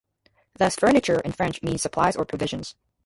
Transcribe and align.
Thus 0.57 0.75
"fourniture" 0.75 1.19
in 1.19 1.31
French 1.31 1.61
means 1.61 1.83
supplies 1.83 2.15
or 2.15 2.25
provisions. 2.25 2.73